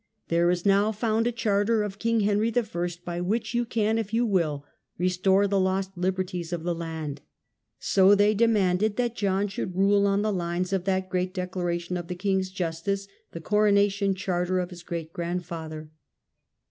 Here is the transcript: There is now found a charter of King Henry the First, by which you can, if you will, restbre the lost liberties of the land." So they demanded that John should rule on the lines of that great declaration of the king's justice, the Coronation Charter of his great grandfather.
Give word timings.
There 0.29 0.49
is 0.49 0.65
now 0.65 0.91
found 0.91 1.27
a 1.27 1.31
charter 1.31 1.83
of 1.83 1.99
King 1.99 2.21
Henry 2.21 2.49
the 2.49 2.63
First, 2.63 3.05
by 3.05 3.21
which 3.21 3.53
you 3.53 3.65
can, 3.65 3.99
if 3.99 4.11
you 4.15 4.25
will, 4.25 4.65
restbre 4.99 5.47
the 5.47 5.59
lost 5.59 5.95
liberties 5.95 6.51
of 6.51 6.63
the 6.63 6.73
land." 6.73 7.21
So 7.77 8.15
they 8.15 8.33
demanded 8.33 8.95
that 8.95 9.15
John 9.15 9.47
should 9.47 9.75
rule 9.75 10.07
on 10.07 10.23
the 10.23 10.33
lines 10.33 10.73
of 10.73 10.85
that 10.85 11.07
great 11.11 11.35
declaration 11.35 11.97
of 11.97 12.07
the 12.07 12.15
king's 12.15 12.49
justice, 12.49 13.07
the 13.33 13.41
Coronation 13.41 14.15
Charter 14.15 14.57
of 14.57 14.71
his 14.71 14.81
great 14.81 15.13
grandfather. 15.13 15.91